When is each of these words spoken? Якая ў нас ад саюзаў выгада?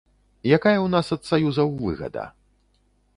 Якая 0.57 0.73
ў 0.77 0.87
нас 0.95 1.11
ад 1.17 1.21
саюзаў 1.31 1.69
выгада? 1.83 2.25